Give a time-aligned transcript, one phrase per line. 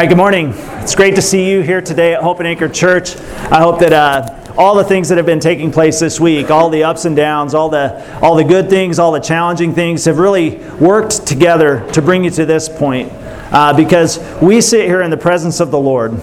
[0.00, 0.52] right, good morning.
[0.82, 3.16] It's great to see you here today at Hope and Anchor Church.
[3.16, 6.68] I hope that uh, all the things that have been taking place this week, all
[6.68, 10.18] the ups and downs, all the all the good things, all the challenging things, have
[10.18, 13.12] really worked together to bring you to this point.
[13.52, 16.16] Uh, because we sit here in the presence of the Lord.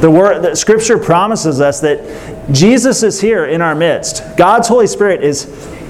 [0.00, 4.22] The word, the Scripture promises us that Jesus is here in our midst.
[4.38, 5.44] God's Holy Spirit is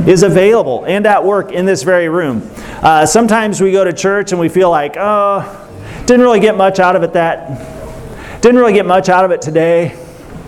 [0.09, 2.50] is available and at work in this very room.
[2.82, 5.66] Uh, sometimes we go to church and we feel like, oh
[6.09, 9.42] didn't really get much out of it that, didn't really get much out of it
[9.42, 9.95] today,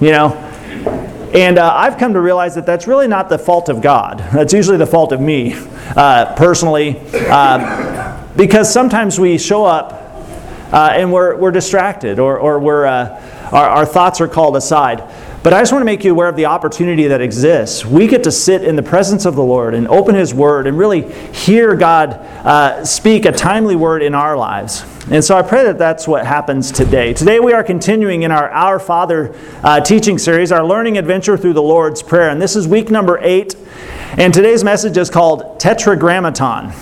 [0.00, 0.32] you know.
[1.34, 4.18] And uh, I've come to realize that that's really not the fault of God.
[4.32, 5.54] That's usually the fault of me,
[5.94, 6.98] uh, personally.
[7.12, 9.92] Uh, because sometimes we show up
[10.72, 15.02] uh, and we're, we're distracted or, or we're, uh, our, our thoughts are called aside.
[15.42, 17.84] But I just want to make you aware of the opportunity that exists.
[17.84, 20.78] We get to sit in the presence of the Lord and open His Word and
[20.78, 22.12] really hear God
[22.44, 24.84] uh, speak a timely word in our lives.
[25.10, 27.12] And so I pray that that's what happens today.
[27.12, 31.54] Today we are continuing in our Our Father uh, teaching series, our learning adventure through
[31.54, 32.30] the Lord's Prayer.
[32.30, 33.56] And this is week number eight.
[34.16, 36.72] And today's message is called Tetragrammaton.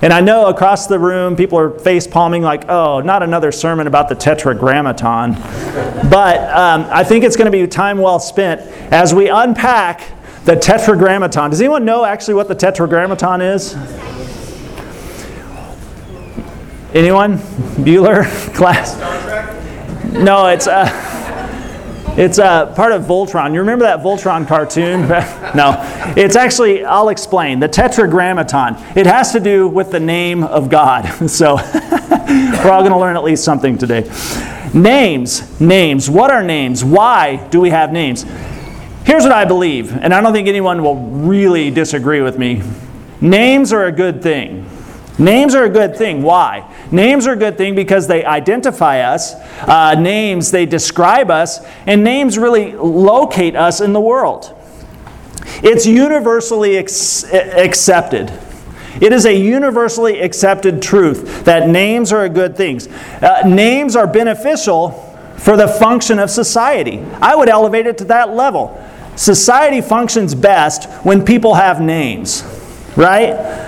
[0.00, 3.86] And I know across the room people are face palming, like, oh, not another sermon
[3.86, 5.34] about the Tetragrammaton.
[6.08, 10.12] but um, I think it's going to be time well spent as we unpack
[10.46, 11.50] the Tetragrammaton.
[11.50, 13.76] Does anyone know actually what the Tetragrammaton is?
[16.94, 17.36] Anyone?
[17.84, 18.96] Bueller class?
[20.12, 20.66] No, it's.
[20.66, 21.16] Uh,
[22.16, 23.52] it's uh, part of Voltron.
[23.54, 25.02] You remember that Voltron cartoon?
[25.54, 25.76] no.
[26.16, 27.60] It's actually, I'll explain.
[27.60, 28.74] The Tetragrammaton.
[28.96, 31.04] It has to do with the name of God.
[31.28, 34.10] So we're all going to learn at least something today.
[34.74, 35.60] Names.
[35.60, 36.10] Names.
[36.10, 36.82] What are names?
[36.82, 38.24] Why do we have names?
[39.04, 42.62] Here's what I believe, and I don't think anyone will really disagree with me.
[43.20, 44.68] Names are a good thing.
[45.18, 46.22] Names are a good thing.
[46.22, 46.72] Why?
[46.92, 49.34] Names are a good thing because they identify us.
[49.62, 51.58] Uh, names, they describe us.
[51.86, 54.54] And names really locate us in the world.
[55.62, 58.32] It's universally ex- accepted.
[59.00, 62.80] It is a universally accepted truth that names are a good thing.
[63.20, 64.90] Uh, names are beneficial
[65.38, 67.00] for the function of society.
[67.20, 68.84] I would elevate it to that level.
[69.16, 72.44] Society functions best when people have names,
[72.96, 73.67] right?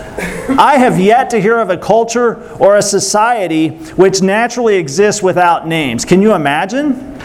[0.59, 5.67] I have yet to hear of a culture or a society which naturally exists without
[5.67, 6.05] names.
[6.05, 7.19] Can you imagine?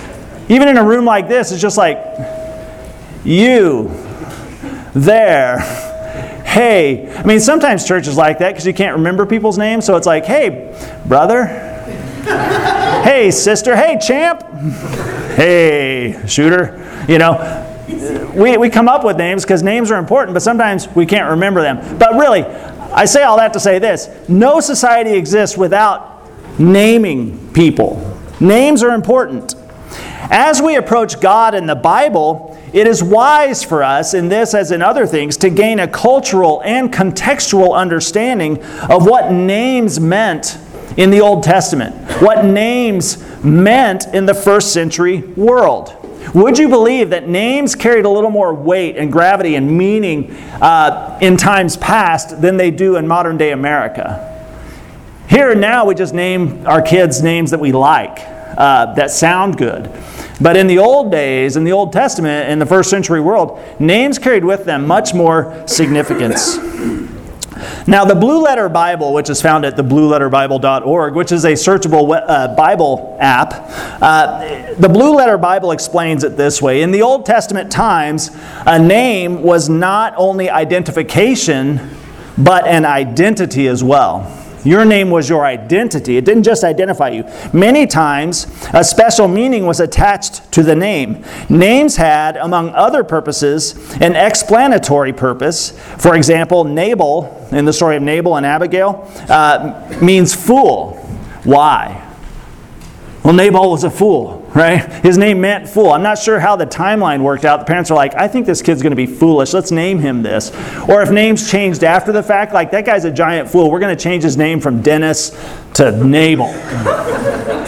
[0.50, 1.97] Even in a room like this, it's just like,
[3.23, 3.90] you,
[4.94, 5.59] there,
[6.46, 7.12] hey.
[7.13, 9.85] I mean, sometimes churches like that because you can't remember people's names.
[9.85, 10.73] So it's like, hey,
[11.06, 11.46] brother.
[13.03, 13.75] hey, sister.
[13.75, 14.41] Hey, champ.
[15.35, 16.81] Hey, shooter.
[17.09, 21.06] You know, we, we come up with names because names are important, but sometimes we
[21.06, 21.97] can't remember them.
[21.97, 22.44] But really,
[22.96, 28.18] I say all that to say this no society exists without naming people.
[28.40, 29.56] Names are important.
[30.32, 34.72] As we approach God in the Bible, it is wise for us, in this as
[34.72, 40.58] in other things, to gain a cultural and contextual understanding of what names meant
[40.98, 46.05] in the Old Testament, what names meant in the first century world.
[46.34, 50.31] Would you believe that names carried a little more weight and gravity and meaning
[50.62, 54.31] uh, in times past than they do in modern day America?
[55.30, 58.19] Here and now, we just name our kids names that we like,
[58.58, 59.91] uh, that sound good.
[60.40, 64.19] But in the old days, in the Old Testament, in the first century world, names
[64.19, 66.58] carried with them much more significance.
[67.88, 72.56] Now, the Blue Letter Bible, which is found at theblueletterbible.org, which is a searchable uh,
[72.56, 73.54] Bible app,
[74.02, 78.32] uh, the Blue Letter Bible explains it this way In the Old Testament times,
[78.66, 81.96] a name was not only identification,
[82.38, 84.45] but an identity as well.
[84.66, 86.18] Your name was your identity.
[86.18, 87.24] It didn't just identify you.
[87.53, 91.24] Many times, a special meaning was attached to the name.
[91.50, 95.80] Names had, among other purposes, an explanatory purpose.
[96.00, 100.96] For example, Nabal, in the story of Nabal and Abigail, uh, means fool.
[101.44, 102.02] Why?
[103.23, 104.91] Well, Nabal was a fool right?
[105.03, 105.91] His name meant fool.
[105.91, 107.59] I'm not sure how the timeline worked out.
[107.59, 109.53] The parents are like, I think this kid's going to be foolish.
[109.53, 110.52] Let's name him this.
[110.87, 113.69] Or if names changed after the fact, like that guy's a giant fool.
[113.69, 115.31] We're going to change his name from Dennis
[115.76, 116.54] to Nabal.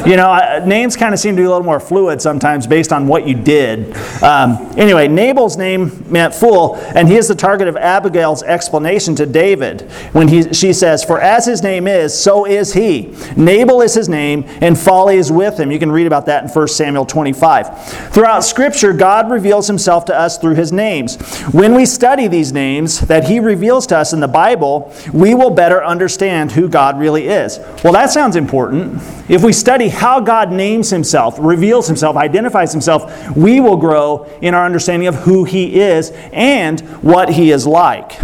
[0.07, 3.07] you know, names kind of seem to be a little more fluid sometimes based on
[3.07, 3.95] what you did.
[4.24, 9.25] Um, anyway, Nabal's name meant fool, and he is the target of Abigail's explanation to
[9.25, 9.81] David
[10.13, 13.13] when he, she says, For as his name is, so is he.
[13.36, 15.69] Nabal is his name, and folly is with him.
[15.71, 18.13] You can read about that in 1 Samuel 25.
[18.13, 21.18] Throughout Scripture, God reveals himself to us through his names.
[21.51, 25.50] When we study these names that he reveals to us in the Bible, we will
[25.50, 27.59] better understand who God really is.
[27.83, 29.01] Well, that sounds important.
[29.29, 34.53] If we study how God names himself, reveals himself, identifies himself, we will grow in
[34.53, 38.19] our understanding of who he is and what he is like.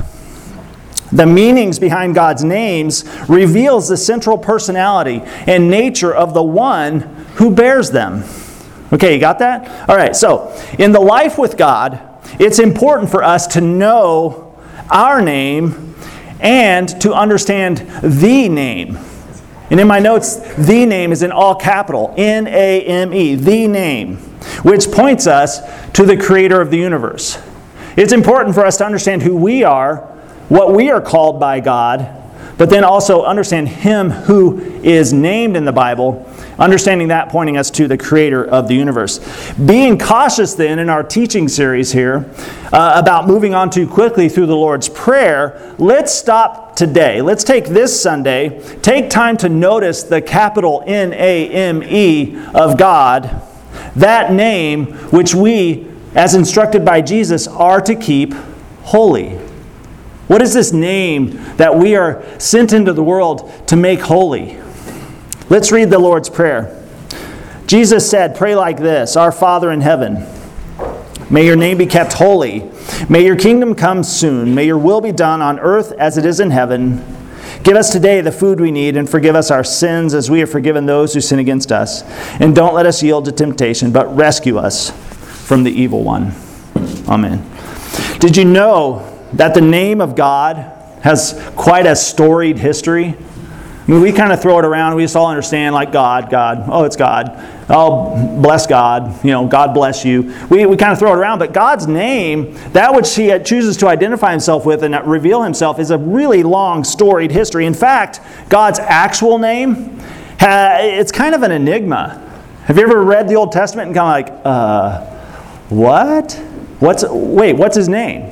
[1.12, 7.02] The meanings behind God's names reveals the central personality and nature of the one
[7.36, 8.24] who bears them.
[8.92, 9.90] Okay, you got that?
[9.90, 12.00] All right, so in the life with God,
[12.40, 14.60] it's important for us to know
[14.90, 15.96] our name
[16.40, 18.98] and to understand the name.
[19.74, 23.68] And in my notes, the name is in all capital N A M E, the
[23.68, 24.18] name,
[24.62, 25.62] which points us
[25.94, 27.42] to the creator of the universe.
[27.98, 30.08] It's important for us to understand who we are
[30.48, 32.08] what we are called by God,
[32.60, 37.70] but then also understand Him who is named in the Bible, understanding that pointing us
[37.72, 39.20] to the Creator of the universe.
[39.54, 42.30] Being cautious then in our teaching series here
[42.72, 47.22] uh, about moving on too quickly through the Lord's Prayer, let's stop today.
[47.22, 52.78] Let's take this Sunday, take time to notice the capital N A M E of
[52.78, 53.42] God,
[53.96, 58.34] that name which we, as instructed by Jesus, are to keep
[58.84, 59.40] holy.
[60.28, 64.58] What is this name that we are sent into the world to make holy?
[65.54, 66.84] Let's read the Lord's Prayer.
[67.68, 70.26] Jesus said, Pray like this Our Father in heaven,
[71.30, 72.72] may your name be kept holy.
[73.08, 74.56] May your kingdom come soon.
[74.56, 77.06] May your will be done on earth as it is in heaven.
[77.62, 80.50] Give us today the food we need and forgive us our sins as we have
[80.50, 82.02] forgiven those who sin against us.
[82.42, 84.90] And don't let us yield to temptation, but rescue us
[85.48, 86.34] from the evil one.
[87.08, 87.48] Amen.
[88.18, 90.74] Did you know that the name of God
[91.04, 93.18] has quite a storied history.
[93.86, 94.96] I mean, we kind of throw it around.
[94.96, 96.64] We just all understand, like God, God.
[96.68, 97.34] Oh, it's God.
[97.70, 99.26] Oh, bless God.
[99.26, 100.34] You know, God bless you.
[100.50, 101.40] We, we kind of throw it around.
[101.40, 105.92] But God's name, that which He chooses to identify Himself with and reveal Himself, is
[105.92, 107.66] a really long, storied history.
[107.66, 110.00] In fact, God's actual name,
[110.40, 112.22] it's kind of an enigma.
[112.64, 115.06] Have you ever read the Old Testament and kind of like, uh,
[115.68, 116.34] what?
[116.80, 118.32] What's, wait, what's His name?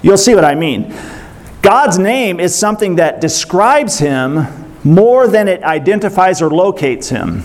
[0.00, 0.94] You'll see what I mean.
[1.60, 7.42] God's name is something that describes him more than it identifies or locates him.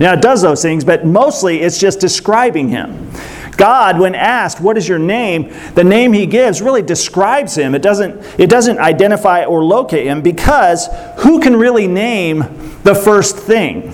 [0.00, 3.10] Now, it does those things, but mostly it's just describing him.
[3.56, 5.54] God, when asked, What is your name?
[5.74, 7.74] the name he gives really describes him.
[7.74, 10.88] It doesn't, it doesn't identify or locate him because
[11.18, 12.38] who can really name
[12.82, 13.92] the first thing?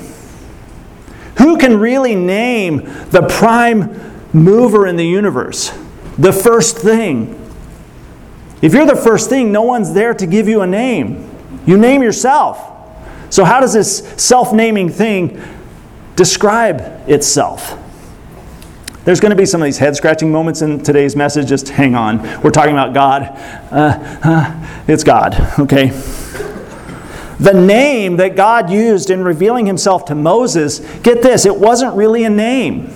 [1.39, 2.79] Who can really name
[3.11, 5.77] the prime mover in the universe?
[6.17, 7.35] The first thing.
[8.63, 11.29] If you're the first thing, no one's there to give you a name.
[11.67, 12.76] You name yourself.
[13.31, 15.43] So, how does this self naming thing
[16.15, 17.83] describe itself?
[19.07, 21.49] There's going to be some of these head scratching moments in today's message.
[21.49, 22.23] Just hang on.
[22.43, 23.23] We're talking about God.
[23.71, 25.91] Uh, uh, it's God, okay?
[27.39, 32.25] The name that God used in revealing himself to Moses, get this, it wasn't really
[32.25, 32.89] a name.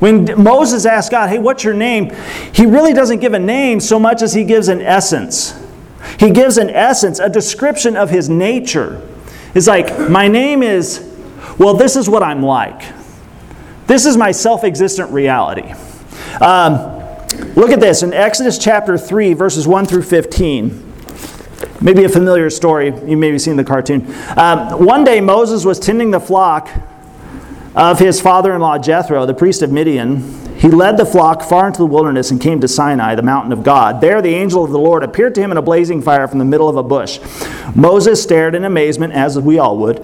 [0.00, 2.12] When Moses asked God, Hey, what's your name?
[2.52, 5.54] He really doesn't give a name so much as he gives an essence.
[6.18, 9.00] He gives an essence, a description of his nature.
[9.54, 11.00] It's like, My name is,
[11.58, 12.82] well, this is what I'm like.
[13.86, 15.72] This is my self existent reality.
[16.40, 17.02] Um,
[17.54, 20.92] look at this in Exodus chapter 3, verses 1 through 15.
[21.80, 22.92] Maybe a familiar story.
[23.04, 24.06] You may have seen the cartoon.
[24.36, 26.68] Um, one day Moses was tending the flock
[27.74, 31.66] of his father in law Jethro, the priest of Midian, he led the flock far
[31.66, 34.00] into the wilderness and came to Sinai, the mountain of God.
[34.00, 36.46] There, the angel of the Lord appeared to him in a blazing fire from the
[36.46, 37.20] middle of a bush.
[37.74, 39.98] Moses stared in amazement, as we all would.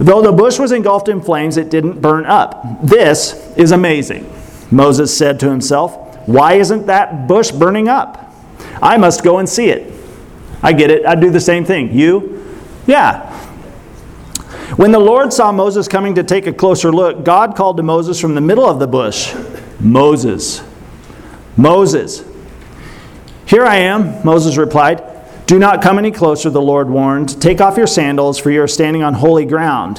[0.00, 2.64] Though the bush was engulfed in flames, it didn't burn up.
[2.82, 4.32] This is amazing.
[4.70, 8.34] Moses said to himself, Why isn't that bush burning up?
[8.80, 9.92] I must go and see it.
[10.62, 11.04] I get it.
[11.04, 11.92] I'd do the same thing.
[11.92, 12.56] You?
[12.86, 13.30] Yeah.
[14.76, 18.18] When the Lord saw Moses coming to take a closer look, God called to Moses
[18.18, 19.34] from the middle of the bush
[19.80, 20.62] Moses,
[21.56, 22.24] Moses.
[23.46, 25.02] Here I am, Moses replied.
[25.46, 27.40] Do not come any closer, the Lord warned.
[27.40, 29.98] Take off your sandals, for you are standing on holy ground.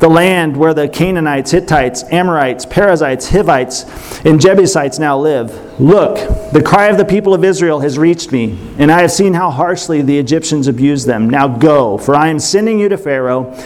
[0.00, 3.84] the land where the Canaanites, Hittites, Amorites, Perizzites, Hivites,
[4.24, 5.80] and Jebusites now live.
[5.80, 6.16] Look,
[6.52, 9.50] the cry of the people of Israel has reached me, and I have seen how
[9.50, 11.28] harshly the Egyptians abuse them.
[11.28, 13.56] Now go, for I am sending you to Pharaoh.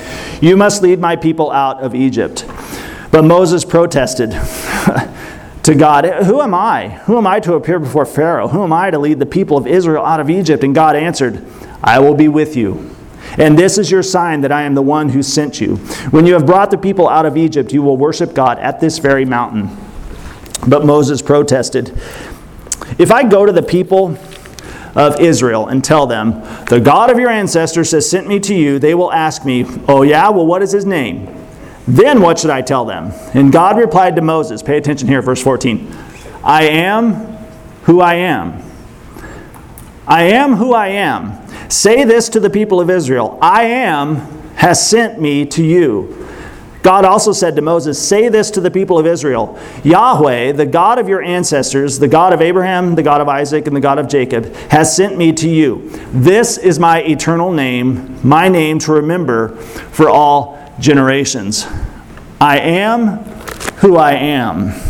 [0.40, 2.44] You must lead my people out of Egypt.
[3.10, 4.30] But Moses protested.
[5.62, 6.88] to God, Who am I?
[7.04, 8.48] Who am I to appear before Pharaoh?
[8.48, 10.64] Who am I to lead the people of Israel out of Egypt?
[10.64, 11.44] And God answered,
[11.82, 12.94] I will be with you.
[13.38, 15.76] And this is your sign that I am the one who sent you.
[16.10, 18.98] When you have brought the people out of Egypt, you will worship God at this
[18.98, 19.76] very mountain.
[20.66, 21.90] But Moses protested
[22.98, 24.18] If I go to the people
[24.94, 28.78] of Israel and tell them, The God of your ancestors has sent me to you,
[28.78, 30.28] they will ask me, Oh, yeah?
[30.30, 31.34] Well, what is his name?
[31.86, 33.12] Then what should I tell them?
[33.32, 35.90] And God replied to Moses, pay attention here, verse 14
[36.44, 37.14] I am
[37.84, 38.62] who I am.
[40.06, 41.47] I am who I am.
[41.68, 44.16] Say this to the people of Israel I am
[44.56, 46.26] has sent me to you.
[46.82, 50.98] God also said to Moses, Say this to the people of Israel Yahweh, the God
[50.98, 54.08] of your ancestors, the God of Abraham, the God of Isaac, and the God of
[54.08, 55.90] Jacob, has sent me to you.
[56.12, 61.66] This is my eternal name, my name to remember for all generations.
[62.40, 63.18] I am
[63.80, 64.87] who I am.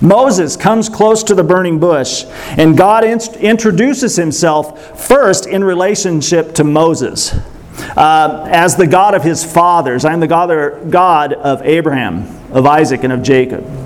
[0.00, 2.24] Moses comes close to the burning bush,
[2.58, 7.34] and God in- introduces himself first in relationship to Moses.
[7.96, 13.04] Uh, as the God of his fathers, I am the God of Abraham, of Isaac,
[13.04, 13.85] and of Jacob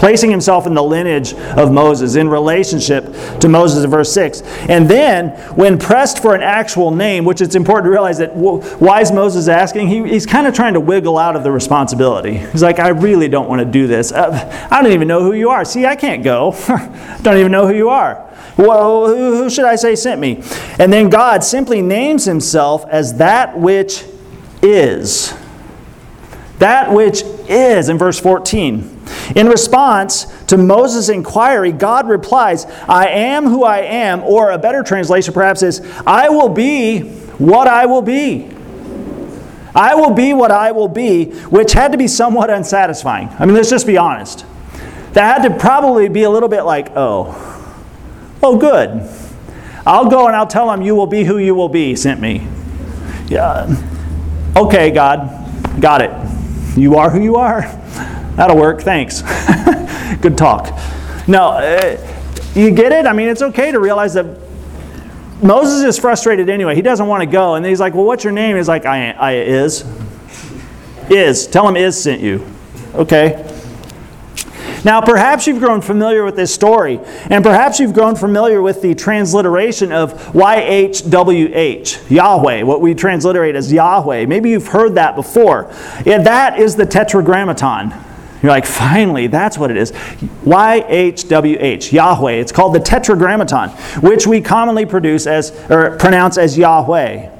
[0.00, 3.04] placing himself in the lineage of Moses, in relationship
[3.38, 4.40] to Moses in verse 6.
[4.70, 9.02] And then, when pressed for an actual name, which it's important to realize that why
[9.02, 9.88] is Moses asking?
[9.88, 12.38] He, he's kind of trying to wiggle out of the responsibility.
[12.38, 14.10] He's like, I really don't want to do this.
[14.10, 15.66] Uh, I don't even know who you are.
[15.66, 16.56] See, I can't go.
[17.20, 18.26] don't even know who you are.
[18.56, 20.42] Well, who should I say sent me?
[20.78, 24.04] And then God simply names himself as that which
[24.62, 25.34] is.
[26.58, 28.99] That which is in verse 14.
[29.34, 34.82] In response to Moses' inquiry, God replies, I am who I am, or a better
[34.82, 38.50] translation perhaps is, I will be what I will be.
[39.74, 43.28] I will be what I will be, which had to be somewhat unsatisfying.
[43.38, 44.44] I mean, let's just be honest.
[45.12, 47.34] That had to probably be a little bit like, oh,
[48.42, 49.08] oh, good.
[49.86, 52.46] I'll go and I'll tell him, you will be who you will be, sent me.
[53.26, 53.66] Yeah.
[54.56, 56.10] Okay, God, got it.
[56.76, 57.62] You are who you are.
[58.40, 58.80] That'll work.
[58.80, 59.20] Thanks.
[60.22, 60.74] Good talk.
[61.28, 61.98] No, uh,
[62.54, 63.04] you get it?
[63.04, 64.24] I mean, it's okay to realize that
[65.42, 66.74] Moses is frustrated anyway.
[66.74, 67.56] He doesn't want to go.
[67.56, 68.56] And he's like, Well, what's your name?
[68.56, 69.84] He's like, I, I is.
[71.10, 71.46] Is.
[71.48, 72.46] Tell him is sent you.
[72.94, 73.46] Okay.
[74.86, 78.94] Now, perhaps you've grown familiar with this story, and perhaps you've grown familiar with the
[78.94, 84.24] transliteration of YHWH, Yahweh, what we transliterate as Yahweh.
[84.24, 85.70] Maybe you've heard that before.
[86.06, 87.92] Yeah, that is the Tetragrammaton.
[88.42, 89.92] You're like, finally, that's what it is.
[89.92, 92.32] YHWH, Yahweh.
[92.32, 93.70] It's called the Tetragrammaton,
[94.00, 97.36] which we commonly produce as or pronounce as Yahweh.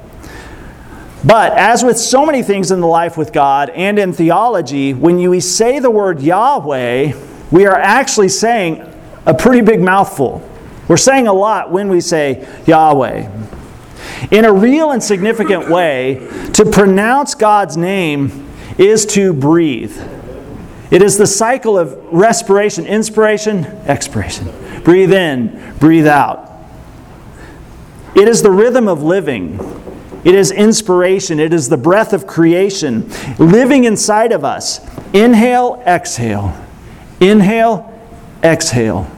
[1.25, 5.19] But as with so many things in the life with God and in theology, when
[5.19, 7.12] you say the word Yahweh,
[7.50, 8.87] we are actually saying
[9.26, 10.47] a pretty big mouthful.
[10.88, 13.30] We're saying a lot when we say Yahweh.
[14.30, 19.97] In a real and significant way, to pronounce God's name is to breathe.
[20.90, 24.52] It is the cycle of respiration, inspiration, expiration.
[24.82, 26.50] Breathe in, breathe out.
[28.16, 29.59] It is the rhythm of living.
[30.25, 31.38] It is inspiration.
[31.38, 34.80] It is the breath of creation living inside of us.
[35.14, 36.56] Inhale, exhale.
[37.20, 37.87] Inhale,
[38.42, 39.11] exhale.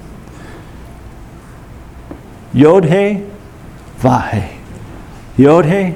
[2.52, 3.26] Yod he,
[3.98, 4.58] vahe.
[5.38, 5.94] Yod he,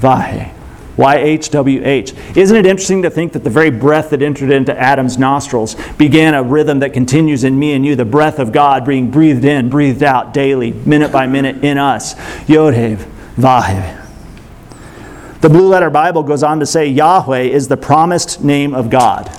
[0.00, 0.52] vahe.
[0.96, 2.36] YHWH.
[2.36, 6.34] Isn't it interesting to think that the very breath that entered into Adam's nostrils began
[6.34, 9.68] a rhythm that continues in me and you, the breath of God being breathed in,
[9.68, 12.14] breathed out daily, minute by minute in us?
[12.46, 13.06] Yodhev,
[13.36, 14.00] Vahev.
[15.40, 19.30] The Blue Letter Bible goes on to say Yahweh is the promised name of God.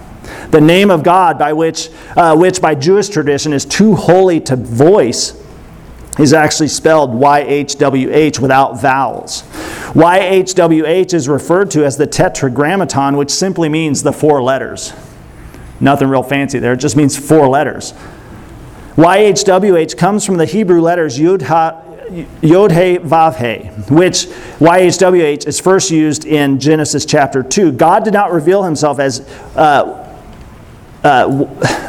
[0.50, 4.56] The name of God, by which, uh, which by Jewish tradition is too holy to
[4.56, 5.43] voice,
[6.20, 9.44] is actually spelled YHWH without vowels.
[9.94, 14.94] YHWH is referred to as the tetragrammaton, which simply means the four letters.
[15.80, 17.94] Nothing real fancy there, it just means four letters.
[18.96, 21.82] YHWH comes from the Hebrew letters Yud, ha,
[22.42, 24.28] Yod He Vav He, which
[24.60, 27.72] YHWH is first used in Genesis chapter 2.
[27.72, 29.22] God did not reveal himself as
[29.56, 30.03] uh,
[31.04, 31.46] uh,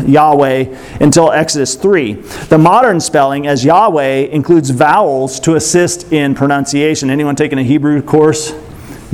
[0.06, 2.14] Yahweh until Exodus 3.
[2.14, 7.11] The modern spelling as Yahweh includes vowels to assist in pronunciation.
[7.11, 8.52] Anyone taking a Hebrew course?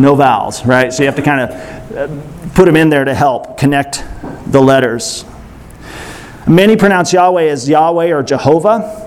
[0.00, 0.92] no vowels, right?
[0.92, 4.04] So you have to kind of uh, put them in there to help connect
[4.46, 5.24] the letters.
[6.48, 8.99] Many pronounce Yahweh as Yahweh or Jehovah.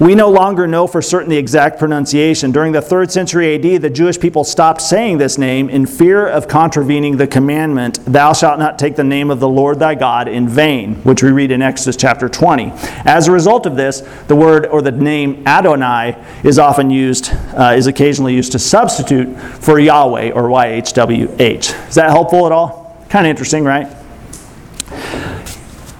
[0.00, 2.50] We no longer know for certain the exact pronunciation.
[2.50, 6.48] During the third century AD, the Jewish people stopped saying this name in fear of
[6.48, 10.48] contravening the commandment, Thou shalt not take the name of the Lord thy God in
[10.48, 12.72] vain, which we read in Exodus chapter 20.
[13.04, 17.74] As a result of this, the word or the name Adonai is often used, uh,
[17.76, 21.88] is occasionally used to substitute for Yahweh or YHWH.
[21.88, 23.06] Is that helpful at all?
[23.08, 23.86] Kind of interesting, right?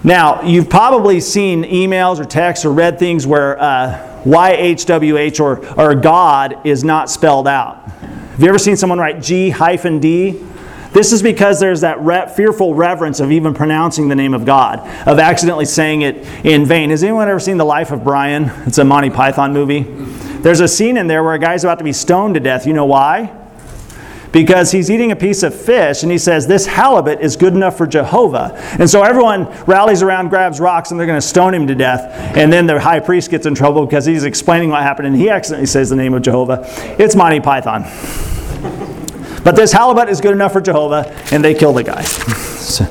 [0.07, 5.95] Now, you've probably seen emails or texts or read things where uh, YHWH or, or
[5.95, 7.89] God is not spelled out.
[7.89, 10.45] Have you ever seen someone write G hyphen D?
[10.93, 14.81] This is because there's that re- fearful reverence of even pronouncing the name of God,
[15.09, 16.91] of accidentally saying it in vain.
[16.91, 18.51] Has anyone ever seen The Life of Brian?
[18.67, 19.83] It's a Monty Python movie.
[20.43, 22.67] There's a scene in there where a guy's about to be stoned to death.
[22.67, 23.44] You know why?
[24.35, 27.79] Because he's eating a piece of fish and he says, This halibut is good enough
[27.79, 28.53] for Jehovah.
[28.81, 32.37] And so everyone rallies around, grabs rocks, and they're going to stone him to death.
[32.37, 35.31] And then the high priest gets in trouble because he's explaining what happened and he
[35.31, 36.65] accidentally says the name of Jehovah.
[36.99, 37.85] It's Monty Python.
[39.45, 42.03] But this halibut is good enough for Jehovah, and they kill the guy.
[42.65, 42.87] So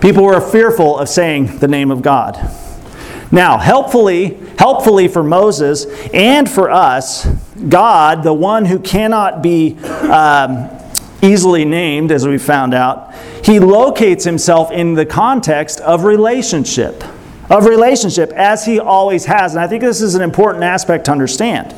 [0.00, 2.36] people were fearful of saying the name of God.
[3.30, 7.26] Now, helpfully, helpfully for Moses and for us,
[7.68, 10.79] God, the one who cannot be um,
[11.22, 17.04] easily named, as we found out, he locates himself in the context of relationship.
[17.50, 19.54] Of relationship, as he always has.
[19.54, 21.74] And I think this is an important aspect to understand.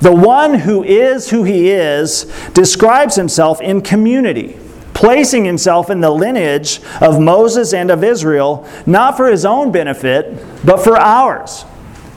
[0.00, 4.58] The one who is who he is describes himself in community,
[4.92, 10.44] placing himself in the lineage of Moses and of Israel, not for his own benefit,
[10.64, 11.64] but for ours.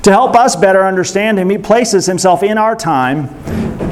[0.03, 3.27] To help us better understand him, he places himself in our time,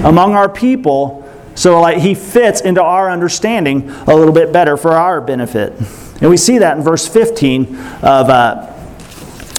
[0.06, 1.27] among our people,
[1.58, 5.74] so like he fits into our understanding a little bit better for our benefit.
[6.22, 8.74] And we see that in verse 15 of, uh,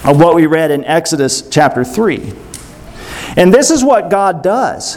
[0.04, 2.32] of what we read in Exodus chapter 3.
[3.36, 4.96] And this is what God does.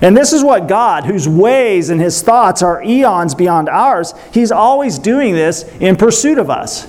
[0.00, 4.52] And this is what God, whose ways and his thoughts are eons beyond ours, he's
[4.52, 6.86] always doing this in pursuit of us.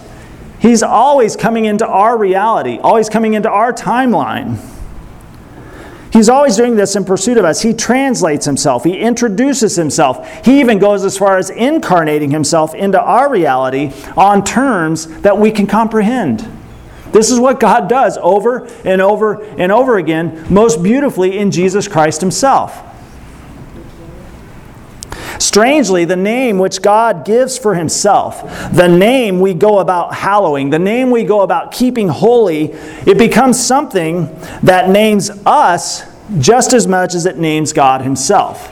[0.60, 4.60] He's always coming into our reality, always coming into our timeline.
[6.18, 7.62] He's always doing this in pursuit of us.
[7.62, 10.44] He translates himself, he introduces himself.
[10.44, 15.52] He even goes as far as incarnating himself into our reality on terms that we
[15.52, 16.52] can comprehend.
[17.12, 21.88] This is what God does over and over and over again, most beautifully in Jesus
[21.88, 22.84] Christ himself.
[25.40, 28.42] Strangely, the name which God gives for himself,
[28.74, 32.72] the name we go about hallowing, the name we go about keeping holy,
[33.06, 36.07] it becomes something that names us
[36.40, 38.72] just as much as it names God himself.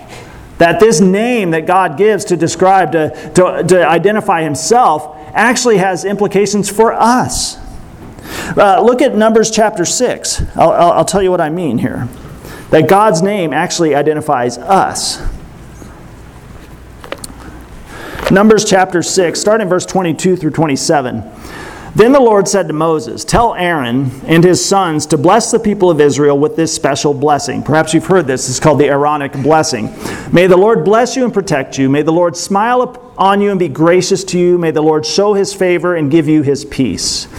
[0.57, 6.05] That this name that God gives to describe, to, to, to identify himself, actually has
[6.05, 7.57] implications for us.
[8.57, 10.41] Uh, look at Numbers chapter 6.
[10.55, 12.07] I'll, I'll, I'll tell you what I mean here.
[12.69, 15.21] That God's name actually identifies us.
[18.31, 21.21] Numbers chapter 6, starting verse 22 through 27.
[21.95, 25.89] Then the Lord said to Moses, Tell Aaron and his sons to bless the people
[25.89, 27.63] of Israel with this special blessing.
[27.63, 28.49] Perhaps you've heard this.
[28.49, 29.85] It's called the Aaronic blessing.
[30.33, 31.89] May the Lord bless you and protect you.
[31.89, 34.57] May the Lord smile on you and be gracious to you.
[34.57, 37.29] May the Lord show his favor and give you his peace.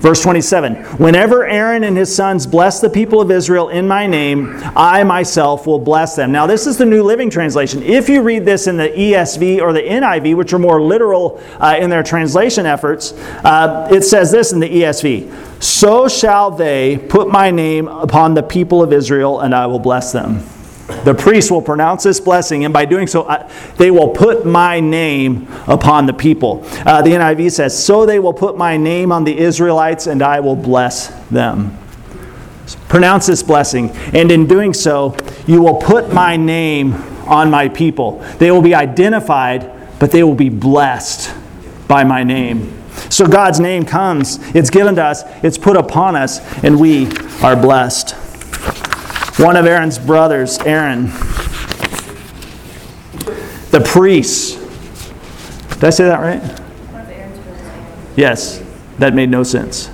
[0.00, 4.60] Verse 27 Whenever Aaron and his sons bless the people of Israel in my name,
[4.76, 6.30] I myself will bless them.
[6.30, 7.82] Now, this is the New Living Translation.
[7.82, 11.76] If you read this in the ESV or the NIV, which are more literal uh,
[11.78, 13.12] in their translation efforts,
[13.44, 18.42] uh, it says this in the ESV So shall they put my name upon the
[18.42, 20.44] people of Israel, and I will bless them.
[21.04, 24.80] The priest will pronounce this blessing, and by doing so, I, they will put my
[24.80, 26.62] name upon the people.
[26.86, 30.40] Uh, the NIV says, So they will put my name on the Israelites, and I
[30.40, 31.76] will bless them.
[32.88, 35.14] Pronounce this blessing, and in doing so,
[35.46, 36.94] you will put my name
[37.26, 38.20] on my people.
[38.38, 41.34] They will be identified, but they will be blessed
[41.86, 42.74] by my name.
[43.10, 47.08] So God's name comes, it's given to us, it's put upon us, and we
[47.42, 48.14] are blessed.
[49.38, 51.06] One of Aaron's brothers, Aaron,
[53.70, 54.58] the priest.
[55.74, 56.42] Did I say that right?
[58.16, 58.60] Yes,
[58.98, 59.86] that made no sense.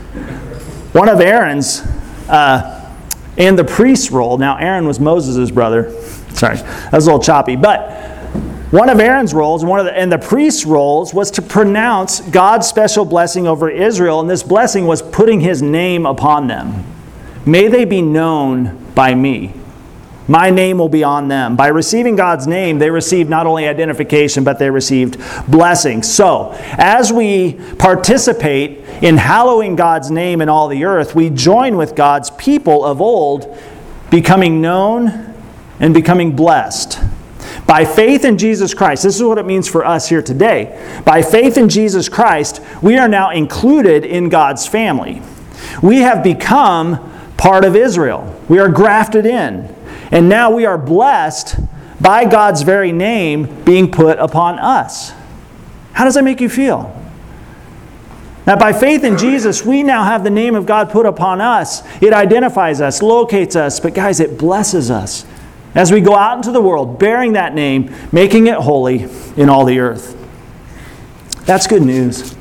[0.95, 1.83] One of Aaron's
[2.29, 2.91] uh,
[3.37, 4.39] and the priest's role.
[4.39, 5.91] Now, Aaron was Moses' brother.
[6.31, 7.57] Sorry, that was a little choppy.
[7.57, 7.91] But
[8.71, 12.67] one of Aaron's roles one of the, and the priest's roles was to pronounce God's
[12.67, 16.85] special blessing over Israel, and this blessing was putting his name upon them.
[17.45, 19.53] May they be known by me.
[20.27, 21.55] My name will be on them.
[21.55, 26.03] By receiving God's name, they received not only identification, but they received blessing.
[26.03, 31.95] So, as we participate in hallowing God's name in all the earth, we join with
[31.95, 33.55] God's people of old,
[34.11, 35.35] becoming known
[35.79, 37.01] and becoming blessed.
[37.67, 41.03] By faith in Jesus Christ, this is what it means for us here today.
[41.05, 45.21] By faith in Jesus Christ, we are now included in God's family.
[45.83, 48.34] We have become part of Israel.
[48.49, 49.75] We are grafted in.
[50.11, 51.57] And now we are blessed
[52.01, 55.13] by God's very name being put upon us.
[55.93, 57.01] How does that make you feel?
[58.47, 61.83] Now, by faith in Jesus, we now have the name of God put upon us.
[62.03, 65.25] It identifies us, locates us, but guys, it blesses us
[65.75, 69.65] as we go out into the world bearing that name, making it holy in all
[69.65, 70.15] the earth.
[71.47, 72.37] That's good news.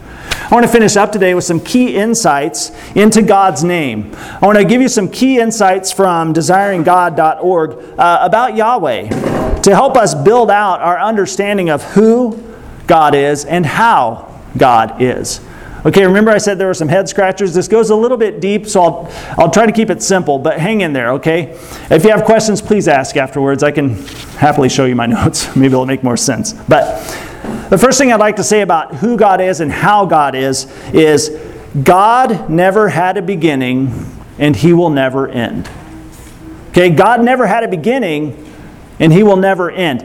[0.53, 4.13] I want to finish up today with some key insights into God's name.
[4.15, 9.97] I want to give you some key insights from desiringgod.org uh, about Yahweh to help
[9.97, 12.39] us build out our understanding of who
[12.85, 15.41] God is and how God is.
[15.87, 17.55] Okay, remember I said there were some head scratchers?
[17.55, 20.59] This goes a little bit deep, so I'll, I'll try to keep it simple, but
[20.59, 21.57] hang in there, okay?
[21.89, 23.63] If you have questions, please ask afterwards.
[23.63, 23.95] I can
[24.37, 25.55] happily show you my notes.
[25.55, 26.53] Maybe it'll make more sense.
[26.53, 27.32] But
[27.69, 30.65] the first thing I'd like to say about who God is and how God is
[30.93, 31.29] is
[31.83, 35.69] God never had a beginning and he will never end.
[36.69, 38.51] Okay, God never had a beginning
[38.99, 40.01] and he will never end.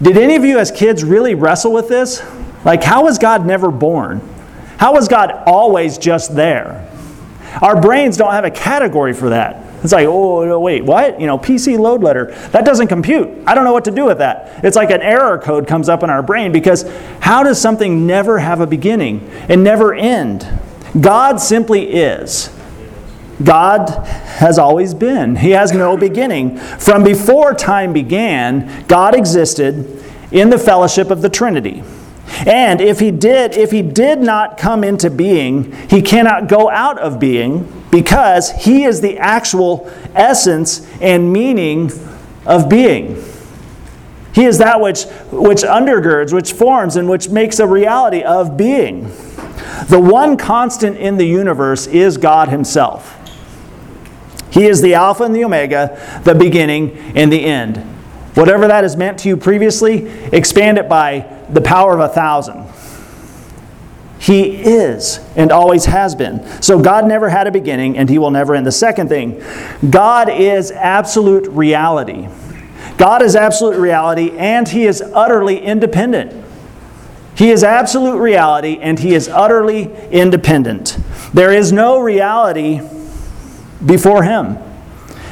[0.00, 2.22] Did any of you as kids really wrestle with this?
[2.64, 4.20] Like, how was God never born?
[4.78, 6.90] How was God always just there?
[7.60, 9.64] Our brains don't have a category for that.
[9.82, 11.20] It's like, oh, uh, wait, what?
[11.20, 12.26] You know, PC load letter.
[12.50, 13.28] That doesn't compute.
[13.46, 14.64] I don't know what to do with that.
[14.64, 16.82] It's like an error code comes up in our brain because
[17.20, 20.46] how does something never have a beginning and never end?
[21.00, 22.50] God simply is.
[23.42, 25.36] God has always been.
[25.36, 26.58] He has no beginning.
[26.58, 31.82] From before time began, God existed in the fellowship of the Trinity.
[32.46, 36.98] And if he did, if he did not come into being, he cannot go out
[36.98, 41.90] of being because he is the actual essence and meaning
[42.46, 43.22] of being.
[44.32, 49.10] He is that which, which undergirds, which forms, and which makes a reality of being.
[49.88, 53.16] The one constant in the universe is God Himself.
[54.50, 57.78] He is the Alpha and the Omega, the beginning and the end.
[58.34, 62.64] Whatever that has meant to you previously, expand it by the power of a thousand.
[64.20, 66.46] He is and always has been.
[66.62, 68.66] So God never had a beginning and He will never end.
[68.66, 69.42] The second thing,
[69.88, 72.28] God is absolute reality.
[72.98, 76.44] God is absolute reality and He is utterly independent.
[77.34, 80.98] He is absolute reality and He is utterly independent.
[81.32, 82.82] There is no reality
[83.86, 84.58] before Him,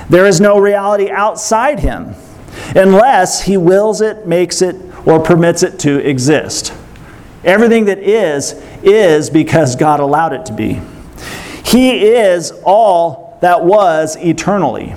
[0.08, 2.14] there is no reality outside Him
[2.74, 6.72] unless He wills it, makes it, or permits it to exist.
[7.44, 10.80] Everything that is, is because God allowed it to be.
[11.64, 14.94] He is all that was eternally.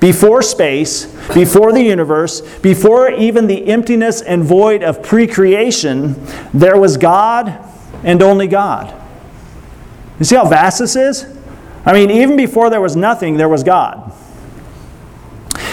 [0.00, 6.14] Before space, before the universe, before even the emptiness and void of pre creation,
[6.52, 7.58] there was God
[8.04, 8.94] and only God.
[10.18, 11.26] You see how vast this is?
[11.84, 14.12] I mean, even before there was nothing, there was God.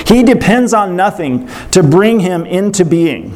[0.05, 3.33] He depends on nothing to bring him into being.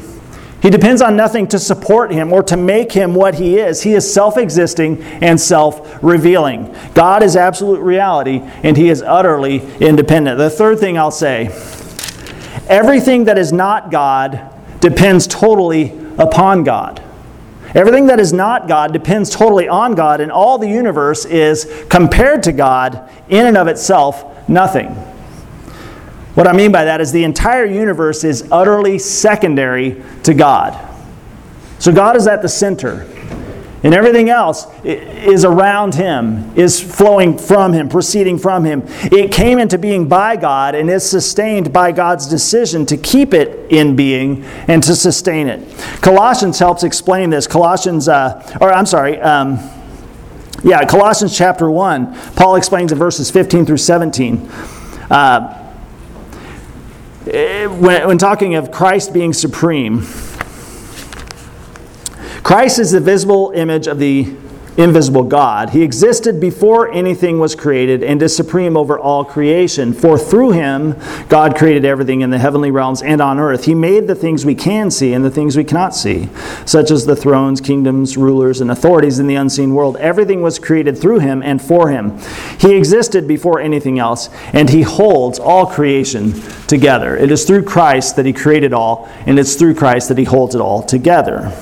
[0.60, 3.82] He depends on nothing to support him or to make him what he is.
[3.82, 6.74] He is self existing and self revealing.
[6.94, 10.38] God is absolute reality and he is utterly independent.
[10.38, 11.46] The third thing I'll say
[12.66, 17.02] everything that is not God depends totally upon God.
[17.74, 22.42] Everything that is not God depends totally on God, and all the universe is, compared
[22.44, 24.88] to God, in and of itself, nothing.
[26.38, 30.78] What I mean by that is the entire universe is utterly secondary to God.
[31.80, 33.08] So God is at the center.
[33.82, 38.84] And everything else is around him, is flowing from him, proceeding from him.
[38.86, 43.72] It came into being by God and is sustained by God's decision to keep it
[43.72, 45.68] in being and to sustain it.
[46.02, 47.48] Colossians helps explain this.
[47.48, 49.58] Colossians, uh, or I'm sorry, um,
[50.62, 54.48] yeah, Colossians chapter 1, Paul explains in verses 15 through 17.
[55.10, 55.57] Uh,
[57.30, 60.00] Eh, when, when talking of Christ being supreme,
[62.42, 64.34] Christ is the visible image of the
[64.78, 65.70] invisible God.
[65.70, 69.92] He existed before anything was created and is supreme over all creation.
[69.92, 70.94] For through him,
[71.28, 73.64] God created everything in the heavenly realms and on earth.
[73.64, 76.28] He made the things we can see and the things we cannot see,
[76.64, 79.96] such as the thrones, kingdoms, rulers, and authorities in the unseen world.
[79.96, 82.16] Everything was created through him and for him.
[82.60, 87.16] He existed before anything else, and he holds all creation together.
[87.16, 90.54] It is through Christ that he created all, and it's through Christ that he holds
[90.54, 91.52] it all together.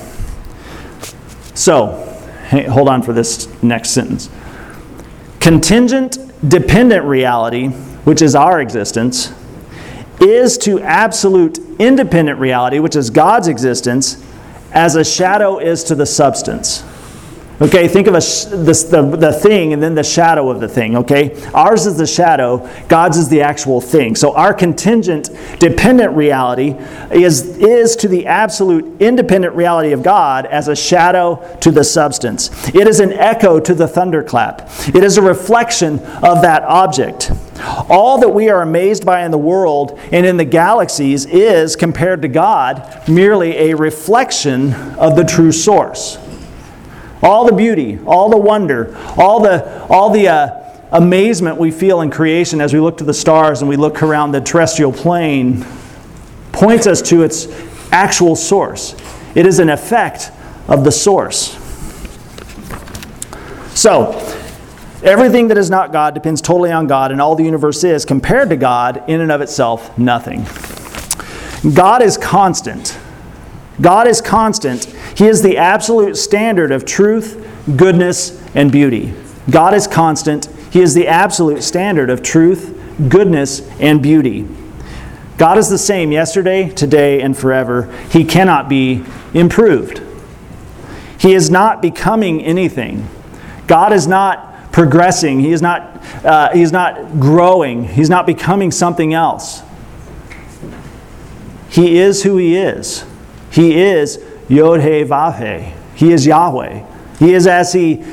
[1.55, 2.06] So,
[2.47, 4.29] hold on for this next sentence.
[5.39, 7.67] Contingent dependent reality,
[8.05, 9.33] which is our existence,
[10.19, 14.23] is to absolute independent reality, which is God's existence,
[14.71, 16.83] as a shadow is to the substance.
[17.59, 20.67] Okay, think of a sh- this, the, the thing and then the shadow of the
[20.67, 21.35] thing, okay?
[21.55, 24.15] Ours is the shadow, God's is the actual thing.
[24.15, 26.75] So our contingent dependent reality
[27.09, 32.51] is, is to the absolute independent reality of God as a shadow to the substance.
[32.75, 37.31] It is an echo to the thunderclap, it is a reflection of that object.
[37.89, 42.21] All that we are amazed by in the world and in the galaxies is, compared
[42.21, 46.19] to God, merely a reflection of the true source.
[47.21, 52.09] All the beauty, all the wonder, all the, all the uh, amazement we feel in
[52.09, 55.65] creation as we look to the stars and we look around the terrestrial plane
[56.51, 57.47] points us to its
[57.91, 58.95] actual source.
[59.35, 60.31] It is an effect
[60.67, 61.55] of the source.
[63.77, 64.13] So,
[65.03, 68.49] everything that is not God depends totally on God, and all the universe is, compared
[68.49, 70.45] to God, in and of itself, nothing.
[71.73, 72.97] God is constant.
[73.79, 74.85] God is constant.
[75.15, 79.13] He is the absolute standard of truth, goodness, and beauty.
[79.49, 80.47] God is constant.
[80.71, 82.75] He is the absolute standard of truth,
[83.09, 84.47] goodness, and beauty.
[85.37, 87.93] God is the same yesterday, today, and forever.
[88.09, 90.01] He cannot be improved.
[91.19, 93.07] He is not becoming anything.
[93.67, 95.39] God is not progressing.
[95.39, 97.85] He is not, uh, he is not growing.
[97.85, 99.61] He's not becoming something else.
[101.69, 103.05] He is who He is.
[103.57, 105.73] He is Yod He Vav He.
[105.95, 106.85] He is Yahweh.
[107.17, 108.03] He is as He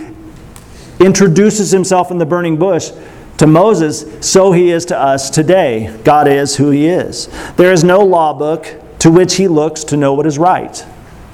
[0.98, 2.92] introduces Himself in the burning bush
[3.36, 5.94] to Moses, so He is to us today.
[6.02, 7.28] God is who He is.
[7.56, 10.82] There is no law book to which He looks to know what is right.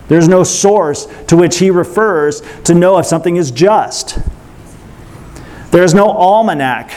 [0.08, 4.18] There's no source to which He refers to know if something is just.
[5.70, 6.90] There is no almanac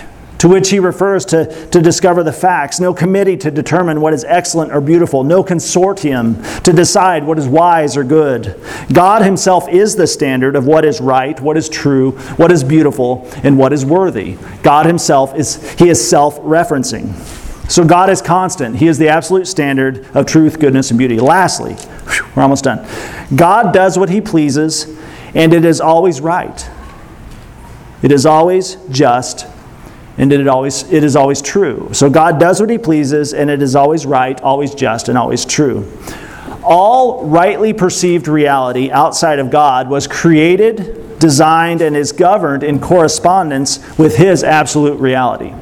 [0.43, 4.25] to which he refers to, to discover the facts, no committee to determine what is
[4.25, 8.61] excellent or beautiful, no consortium to decide what is wise or good.
[8.91, 13.25] God himself is the standard of what is right, what is true, what is beautiful,
[13.41, 14.37] and what is worthy.
[14.63, 17.15] God himself is he is self-referencing.
[17.71, 18.75] So God is constant.
[18.75, 21.21] He is the absolute standard of truth, goodness, and beauty.
[21.21, 21.77] Lastly,
[22.35, 22.85] we're almost done.
[23.33, 24.93] God does what he pleases,
[25.33, 26.69] and it is always right.
[28.01, 29.47] It is always just
[30.17, 31.89] and it, always, it is always true.
[31.93, 35.45] So God does what He pleases, and it is always right, always just, and always
[35.45, 35.91] true.
[36.63, 43.79] All rightly perceived reality outside of God was created, designed, and is governed in correspondence
[43.97, 45.53] with His absolute reality.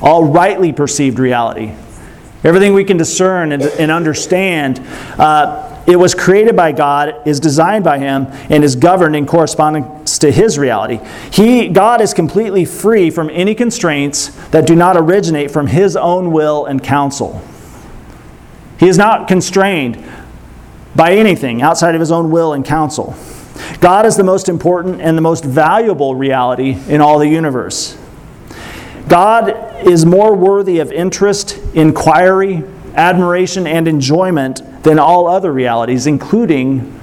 [0.00, 1.74] All rightly perceived reality.
[2.44, 4.78] Everything we can discern and, and understand.
[5.18, 10.18] Uh, it was created by God, is designed by Him, and is governed in correspondence
[10.18, 10.98] to His reality.
[11.30, 16.32] He, God is completely free from any constraints that do not originate from His own
[16.32, 17.42] will and counsel.
[18.78, 20.02] He is not constrained
[20.96, 23.14] by anything outside of His own will and counsel.
[23.80, 27.96] God is the most important and the most valuable reality in all the universe.
[29.08, 37.00] God is more worthy of interest, inquiry, admiration, and enjoyment than all other realities, including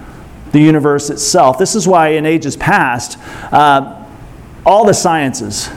[0.52, 1.58] the universe itself.
[1.58, 3.17] This is why, in ages past,
[3.52, 4.06] uh,
[4.65, 5.70] all the sciences,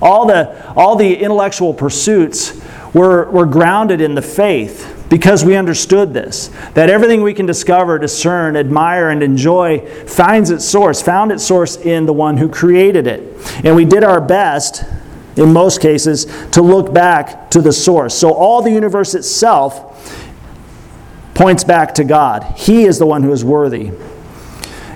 [0.00, 2.60] all the, all the intellectual pursuits
[2.92, 7.98] were, were grounded in the faith because we understood this that everything we can discover,
[7.98, 13.06] discern, admire, and enjoy finds its source, found its source in the one who created
[13.06, 13.22] it.
[13.64, 14.84] And we did our best
[15.36, 18.14] in most cases, to look back to the source.
[18.14, 19.91] So all the universe itself
[21.34, 22.44] points back to God.
[22.56, 23.92] He is the one who is worthy.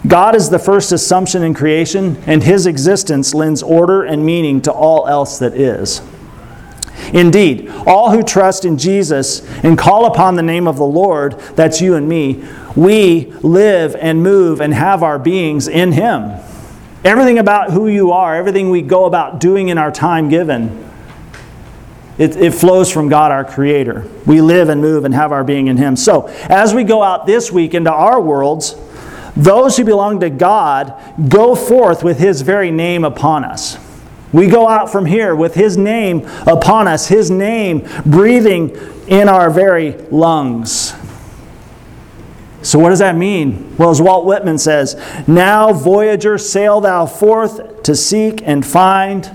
[0.07, 4.73] God is the first assumption in creation, and his existence lends order and meaning to
[4.73, 6.01] all else that is.
[7.13, 11.81] Indeed, all who trust in Jesus and call upon the name of the Lord, that's
[11.81, 12.45] you and me,
[12.75, 16.41] we live and move and have our beings in him.
[17.05, 20.86] Everything about who you are, everything we go about doing in our time given,
[22.19, 24.09] it, it, flows from God, our Creator.
[24.25, 25.97] We live and move and have our being in Him.
[25.97, 28.75] So, as we go out this week into our worlds,
[29.37, 30.95] those who belong to God
[31.29, 33.79] go forth with His very name upon us.
[34.33, 38.77] We go out from here with His name upon us, His name breathing
[39.09, 40.95] in our very lungs.
[42.63, 43.77] So, what does that mean?
[43.77, 44.97] Well, as Walt Whitman says,
[45.29, 49.31] Now, voyager, sail thou forth to seek and find.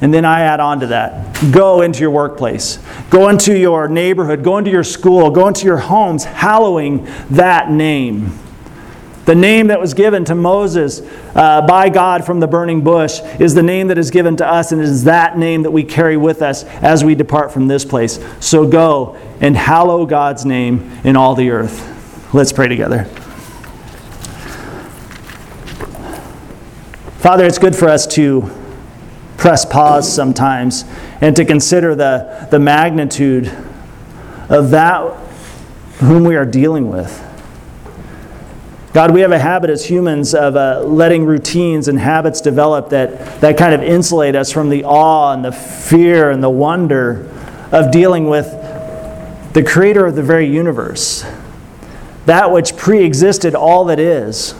[0.00, 2.78] And then I add on to that go into your workplace,
[3.10, 8.38] go into your neighborhood, go into your school, go into your homes, hallowing that name.
[9.24, 11.02] The name that was given to Moses
[11.34, 14.72] uh, by God from the burning bush is the name that is given to us,
[14.72, 17.84] and it is that name that we carry with us as we depart from this
[17.84, 18.24] place.
[18.40, 22.32] So go and hallow God's name in all the earth.
[22.32, 23.04] Let's pray together.
[27.18, 28.50] Father, it's good for us to
[29.38, 30.84] press pause sometimes
[31.22, 33.46] and to consider the, the magnitude
[34.50, 35.14] of that
[36.00, 37.24] whom we are dealing with.
[38.92, 43.40] God, we have a habit as humans of uh, letting routines and habits develop that,
[43.40, 47.30] that kind of insulate us from the awe and the fear and the wonder
[47.72, 48.44] of dealing with
[49.54, 51.24] the creator of the very universe
[52.28, 54.54] that which pre existed all that is,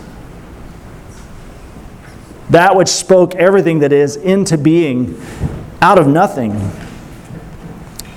[2.51, 5.21] that which spoke everything that is into being
[5.81, 6.53] out of nothing.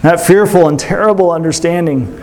[0.02, 2.22] That fearful and terrible understanding.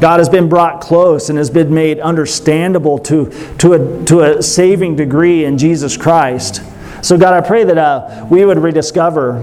[0.00, 4.42] God has been brought close and has been made understandable to, to, a, to a
[4.42, 6.62] saving degree in Jesus Christ.
[7.02, 9.38] So, God, I pray that uh, we would rediscover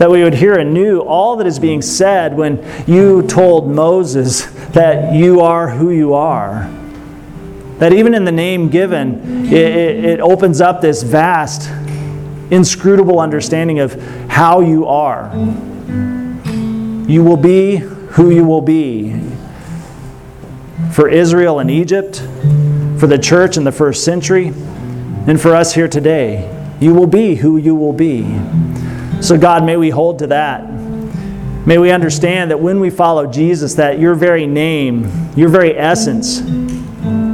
[0.00, 5.14] that we would hear anew all that is being said when you told Moses that
[5.14, 6.70] you are who you are.
[7.80, 11.70] That even in the name given, it, it, it opens up this vast,
[12.50, 13.94] inscrutable understanding of
[14.28, 15.32] how you are.
[17.08, 19.18] You will be who you will be.
[20.92, 22.18] For Israel and Egypt,
[22.98, 24.48] for the church in the first century,
[25.26, 28.24] and for us here today, you will be who you will be.
[29.22, 30.70] So, God, may we hold to that.
[31.66, 36.40] May we understand that when we follow Jesus, that your very name, your very essence,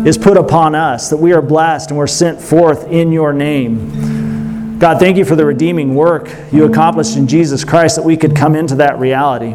[0.06, 4.78] is put upon us, that we are blessed and we're sent forth in your name.
[4.78, 8.36] God, thank you for the redeeming work you accomplished in Jesus Christ, that we could
[8.36, 9.52] come into that reality.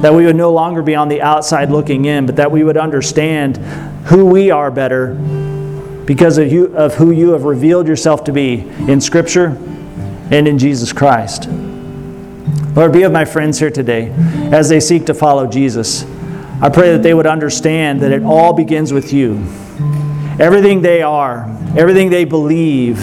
[0.00, 2.78] That we would no longer be on the outside looking in, but that we would
[2.78, 3.58] understand
[4.06, 5.14] who we are better
[6.06, 9.48] because of, you, of who you have revealed yourself to be in Scripture
[10.30, 11.46] and in Jesus Christ.
[12.74, 14.10] Lord, be with my friends here today
[14.50, 16.04] as they seek to follow Jesus.
[16.60, 19.34] I pray that they would understand that it all begins with you.
[20.38, 21.44] Everything they are,
[21.76, 23.00] everything they believe,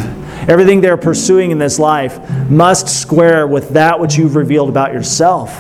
[0.50, 5.52] everything they're pursuing in this life must square with that which you've revealed about yourself.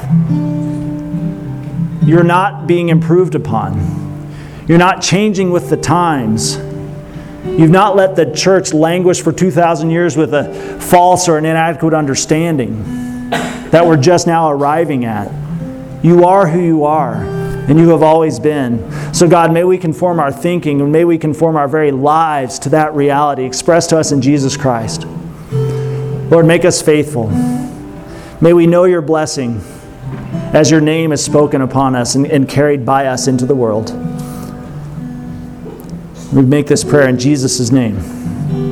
[2.03, 3.99] You're not being improved upon.
[4.67, 6.57] You're not changing with the times.
[7.45, 11.93] You've not let the church languish for 2,000 years with a false or an inadequate
[11.93, 13.29] understanding
[13.71, 15.31] that we're just now arriving at.
[16.03, 19.13] You are who you are, and you have always been.
[19.13, 22.69] So, God, may we conform our thinking and may we conform our very lives to
[22.69, 25.05] that reality expressed to us in Jesus Christ.
[26.31, 27.29] Lord, make us faithful.
[28.41, 29.61] May we know your blessing
[30.53, 33.91] as your name is spoken upon us and, and carried by us into the world.
[36.33, 37.97] We make this prayer in Jesus' name.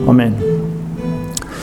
[0.07, 0.39] Amen.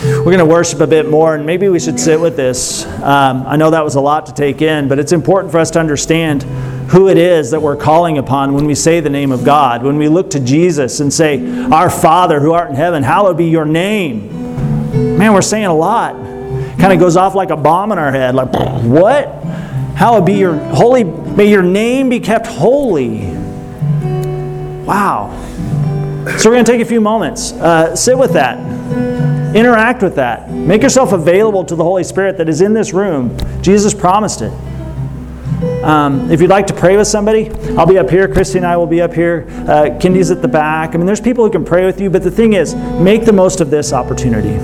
[0.02, 2.84] We're going to worship a bit more, and maybe we should sit with this.
[3.02, 5.70] Um, I know that was a lot to take in, but it's important for us
[5.72, 6.44] to understand
[6.88, 9.82] who it is that we're calling upon when we say the name of God.
[9.82, 13.46] When we look to Jesus and say, Our Father who art in heaven, hallowed be
[13.46, 15.18] your name.
[15.18, 16.14] Man, we're saying a lot.
[16.78, 18.34] Kind of goes off like a bomb in our head.
[18.34, 18.52] Like,
[18.84, 19.26] what?
[19.96, 23.34] Hallowed be your holy, may your name be kept holy.
[24.84, 25.32] Wow.
[26.38, 27.52] So we're going to take a few moments.
[27.52, 28.58] Uh, sit with that.
[29.56, 30.50] Interact with that.
[30.50, 33.36] Make yourself available to the Holy Spirit that is in this room.
[33.62, 34.52] Jesus promised it.
[35.84, 38.26] Um, if you'd like to pray with somebody, I'll be up here.
[38.28, 39.46] Christy and I will be up here.
[39.68, 40.94] Uh, Kindy's at the back.
[40.94, 43.32] I mean, there's people who can pray with you, but the thing is, make the
[43.32, 44.56] most of this opportunity.